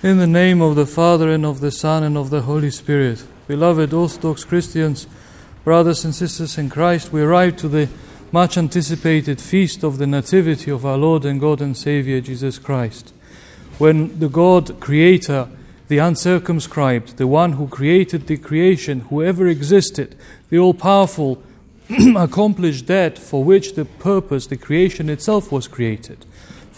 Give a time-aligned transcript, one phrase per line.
[0.00, 3.24] In the name of the Father, and of the Son, and of the Holy Spirit.
[3.48, 5.08] Beloved Orthodox Christians,
[5.64, 7.88] brothers and sisters in Christ, we arrive to the
[8.30, 13.12] much anticipated feast of the Nativity of our Lord and God and Savior Jesus Christ.
[13.78, 15.48] When the God, Creator,
[15.88, 20.14] the uncircumscribed, the one who created the creation, who ever existed,
[20.48, 21.42] the all powerful,
[22.16, 26.24] accomplished that for which the purpose, the creation itself, was created.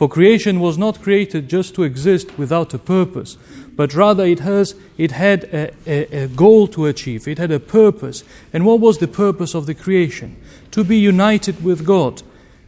[0.00, 3.36] For creation was not created just to exist without a purpose,
[3.76, 7.60] but rather it, has, it had a, a, a, goal to achieve, it had a
[7.60, 8.24] purpose.
[8.50, 10.36] And what was the purpose of the creation?
[10.70, 12.22] To be united with God.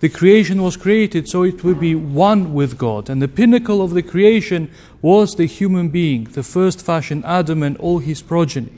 [0.00, 3.10] The creation was created so it would be one with God.
[3.10, 4.70] And the pinnacle of the creation
[5.02, 8.72] was the human being, the first fashion Adam and all his progeny.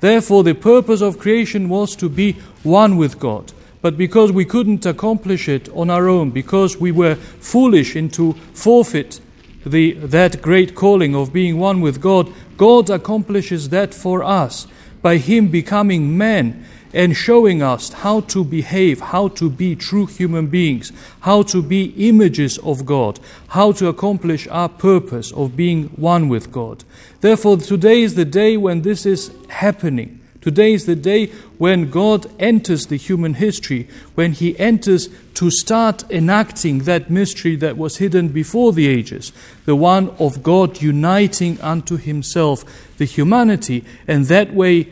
[0.00, 2.32] Therefore, the purpose of creation was to be
[2.64, 3.52] one with God.
[3.84, 9.20] But because we couldn't accomplish it on our own, because we were foolish into forfeit
[9.66, 14.66] the, that great calling of being one with God, God accomplishes that for us
[15.02, 20.46] by Him becoming man and showing us how to behave, how to be true human
[20.46, 20.90] beings,
[21.20, 26.50] how to be images of God, how to accomplish our purpose of being one with
[26.50, 26.84] God.
[27.20, 30.23] Therefore, today is the day when this is happening.
[30.44, 36.04] Today is the day when God enters the human history, when He enters to start
[36.10, 39.32] enacting that mystery that was hidden before the ages,
[39.64, 42.62] the one of God uniting unto Himself
[42.98, 44.88] the humanity, and that way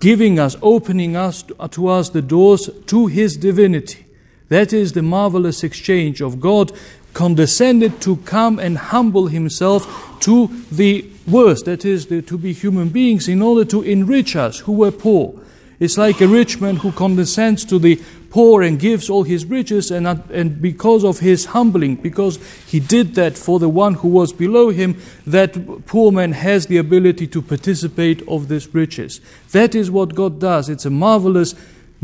[0.00, 4.04] giving us, opening us uh, to us the doors to His divinity.
[4.50, 6.72] That is the marvelous exchange of God
[7.14, 12.88] condescended to come and humble Himself to the worst, that is, the, to be human
[12.88, 15.34] beings, in order to enrich us who were poor.
[15.80, 19.90] It's like a rich man who condescends to the poor and gives all his riches,
[19.90, 24.08] and, uh, and because of his humbling, because he did that for the one who
[24.08, 29.20] was below him, that poor man has the ability to participate of these riches.
[29.52, 30.68] That is what God does.
[30.68, 31.54] It's a marvelous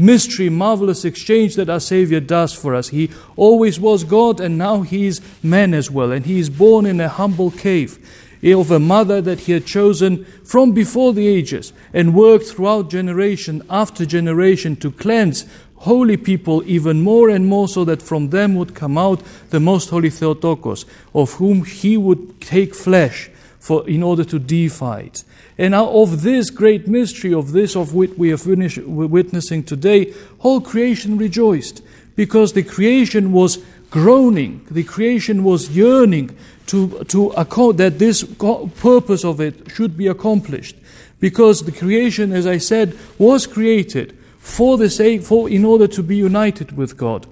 [0.01, 2.89] mystery, marvelous exchange that our Savior does for us.
[2.89, 6.87] He always was God, and now he is man as well, and he is born
[6.87, 7.99] in a humble cave
[8.43, 13.63] of a mother that he had chosen from before the ages and worked throughout generation
[13.69, 15.45] after generation to cleanse
[15.77, 19.91] holy people even more and more so that from them would come out the most
[19.91, 25.23] holy Theotokos, of whom he would take flesh for, in order to deify it.
[25.59, 30.61] And of this great mystery, of this of which we are finish, witnessing today, whole
[30.61, 31.83] creation rejoiced
[32.17, 33.59] because the creation was
[33.91, 37.33] groaning, the creation was yearning to, to
[37.77, 40.77] that this purpose of it should be accomplished.
[41.19, 46.03] Because the creation, as I said, was created for the sake, for, in order to
[46.03, 47.27] be united with God.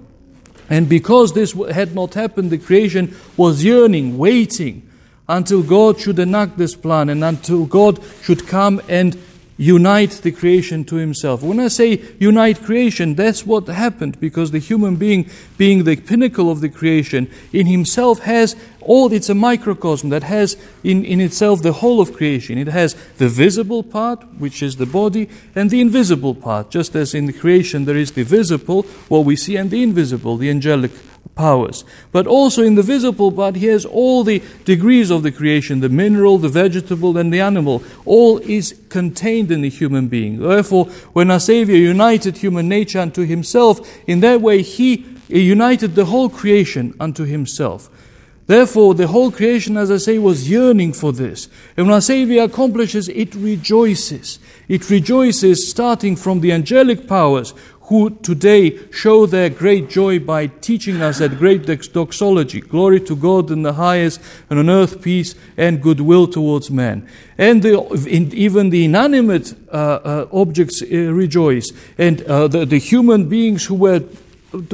[0.69, 4.88] And because this had not happened, the creation was yearning, waiting
[5.29, 9.17] until God should enact this plan and until God should come and
[9.59, 11.43] unite the creation to himself.
[11.43, 16.49] When I say unite creation, that's what happened because the human being, being the pinnacle
[16.49, 21.61] of the creation, in himself has all, it's a microcosm that has in, in itself
[21.61, 22.57] the whole of creation.
[22.57, 26.71] It has the visible part, which is the body, and the invisible part.
[26.71, 30.37] Just as in the creation there is the visible, what we see, and the invisible,
[30.37, 30.91] the angelic
[31.39, 31.85] powers.
[32.11, 35.87] But also in the visible part, he has all the degrees of the creation the
[35.87, 37.81] mineral, the vegetable, and the animal.
[38.05, 40.39] All is contained in the human being.
[40.39, 46.05] Therefore, when our Savior united human nature unto himself, in that way he united the
[46.05, 47.89] whole creation unto himself.
[48.47, 51.47] Therefore, the whole creation, as I say, was yearning for this.
[51.77, 54.39] And when our Savior accomplishes, it rejoices.
[54.67, 57.53] It rejoices starting from the angelic powers
[57.89, 63.49] who today show their great joy by teaching us that great doxology glory to God
[63.49, 67.07] in the highest, and on earth peace and goodwill towards men.
[67.35, 72.77] And the, in, even the inanimate uh, uh, objects uh, rejoice, and uh, the, the,
[72.77, 74.01] human beings who were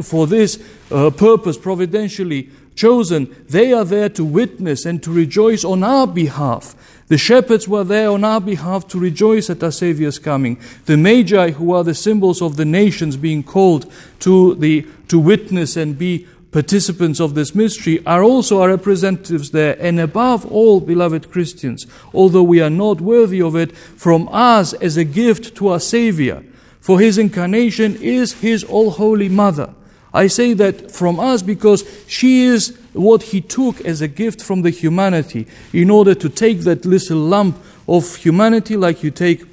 [0.04, 0.62] for this
[0.92, 6.76] uh, purpose providentially chosen, they are there to witness and to rejoice on our behalf.
[7.08, 10.60] The shepherds were there on our behalf to rejoice at our Saviour's coming.
[10.86, 13.92] The Magi, who are the symbols of the nations being called
[14.22, 19.78] to, the, to witness and be participants of this mystery, are also our representatives there.
[19.80, 24.98] And above all, beloved Christians, although we are not worthy of it, from us as
[24.98, 26.44] a gift to our Savior,
[26.80, 29.76] for His incarnation is His all holy Mother.
[30.16, 34.62] I say that from us because she is what he took as a gift from
[34.62, 39.44] the humanity in order to take that little lump of humanity, like you take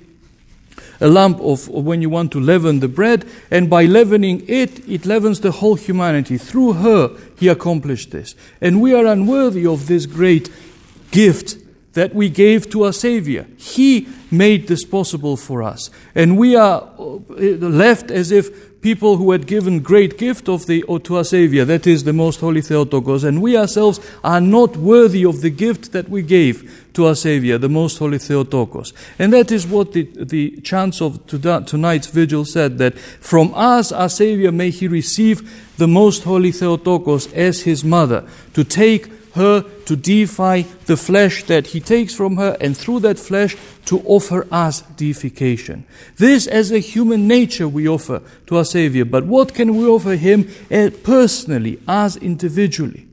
[1.00, 5.04] a lump of when you want to leaven the bread, and by leavening it, it
[5.04, 6.38] leavens the whole humanity.
[6.38, 8.36] Through her, he accomplished this.
[8.60, 10.48] And we are unworthy of this great
[11.10, 11.56] gift
[11.92, 13.46] that we gave to our Savior.
[13.56, 15.90] He made this possible for us.
[16.14, 20.82] And we are uh, left as if people who had given great gift of the,
[21.04, 25.24] to our Savior, that is the most holy Theotokos, and we ourselves are not worthy
[25.24, 28.92] of the gift that we gave to our Savior, the most holy Theotokos.
[29.20, 34.08] And that is what the, the chants of tonight's vigil said, that from us, our
[34.08, 39.96] Savior, may he receive the most holy Theotokos as his mother, to take her to
[39.96, 43.56] deify the flesh that he takes from her, and through that flesh
[43.86, 45.84] to offer us deification.
[46.16, 49.04] This, as a human nature, we offer to our Savior.
[49.04, 53.06] But what can we offer Him eh, personally, as individually?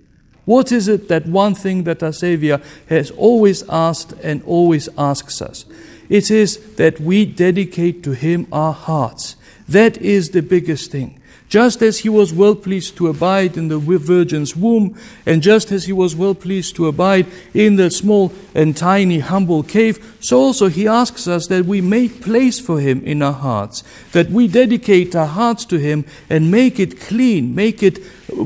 [0.45, 5.41] What is it that one thing that our Savior has always asked and always asks
[5.41, 5.65] us?
[6.09, 9.35] It is that we dedicate to Him our hearts.
[9.67, 11.18] That is the biggest thing.
[11.49, 15.85] Just as he was well pleased to abide in the virgin's womb, and just as
[15.85, 17.25] he was well pleased to abide
[17.55, 22.21] in the small and tiny humble cave, so also he asks us that we make
[22.21, 26.79] place for him in our hearts, that we dedicate our hearts to him and make
[26.79, 27.97] it clean, make it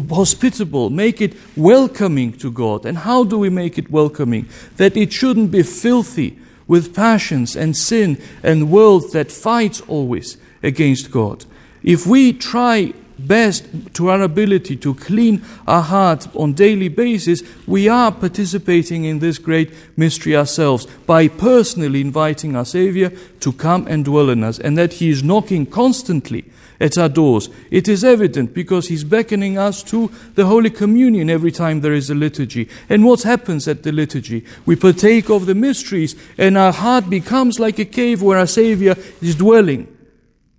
[0.09, 2.85] hospitable, make it welcoming to God.
[2.85, 4.47] And how do we make it welcoming?
[4.77, 11.11] That it shouldn't be filthy with passions and sin and world that fights always against
[11.11, 11.45] God.
[11.83, 17.87] If we try best to our ability to clean our hearts on daily basis, we
[17.87, 23.09] are participating in this great mystery ourselves by personally inviting our Savior
[23.39, 26.45] to come and dwell in us, and that He is knocking constantly
[26.79, 27.49] at our doors.
[27.69, 32.09] It is evident because He's beckoning us to the Holy Communion every time there is
[32.09, 32.67] a liturgy.
[32.89, 34.45] And what happens at the liturgy?
[34.65, 38.95] We partake of the mysteries, and our heart becomes like a cave where our Savior
[39.21, 39.92] is dwelling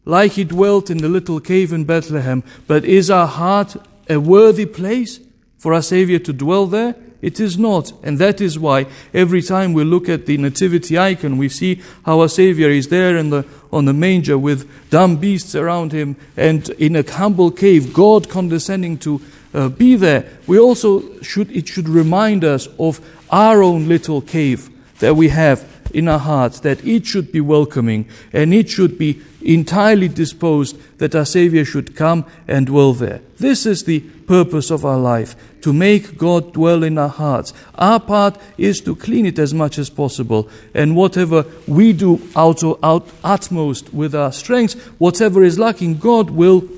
[0.05, 2.43] like he dwelt in the little cave in Bethlehem.
[2.67, 3.77] But is our heart
[4.09, 5.21] a worthy place
[5.59, 6.95] for our Savior to dwell there?
[7.23, 7.91] It is not.
[8.03, 12.21] And that is why every time we look at the nativity icon, we see how
[12.21, 16.69] our Savior is there in the, on the manger with dumb beasts around him and
[16.71, 19.23] in a humble cave, God condescending to
[19.55, 20.29] uh, be there.
[20.47, 24.69] We also should, it should remind us of our own little cave
[24.99, 29.20] that we have in our hearts, that it should be welcoming and it should be
[29.43, 33.20] entirely disposed that our Savior should come and dwell there.
[33.38, 37.52] This is the purpose of our life, to make God dwell in our hearts.
[37.76, 42.62] Our part is to clean it as much as possible, and whatever we do out,
[42.82, 46.69] out utmost with our strength, whatever is lacking, God will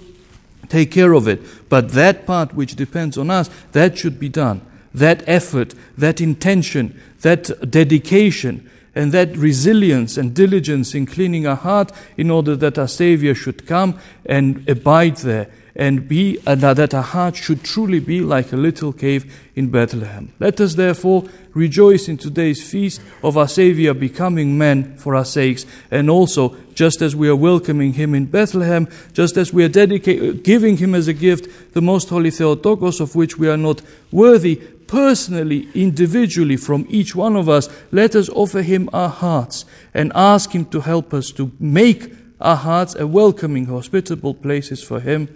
[0.69, 1.41] take care of it.
[1.69, 4.61] But that part which depends on us, that should be done.
[4.95, 11.93] That effort, that intention, that dedication, and that resilience and diligence in cleaning our heart
[12.17, 16.95] in order that our Savior should come and abide there and be, uh, and that
[16.95, 20.33] our heart should truly be like a little cave in Bethlehem.
[20.41, 25.67] Let us therefore rejoice in today's feast of our Savior becoming man for our sakes,
[25.91, 30.41] and also, just as we are welcoming him in Bethlehem, just as we are dedicating,
[30.41, 34.61] giving him as a gift the most holy Theotokos, of which we are not worthy,
[34.87, 40.53] personally, individually, from each one of us, let us offer Him our hearts and ask
[40.53, 45.29] Him to help us to make our hearts a welcoming, hospitable places for Him.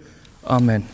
[0.45, 0.87] Amen.